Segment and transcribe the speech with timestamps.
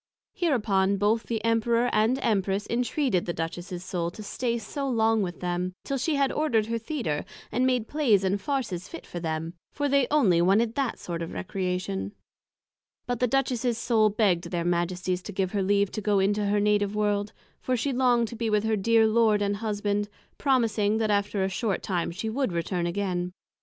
[0.33, 5.41] Hereupon both the Emperor and Empress intreated the Duchess's Soul to stay so long with
[5.41, 9.53] them, till she had ordered her Theatre, and made Playes and Farses fit for them;
[9.71, 12.13] for they onely wanted that sort of Recreation:
[13.05, 16.59] but the Duchess's Soul begg'd their Majesties to give her leave to go into her
[16.59, 20.09] Native World; for she long'd to be with her dear Lord and Husband,
[20.39, 23.33] promising, that after a short time she would return again.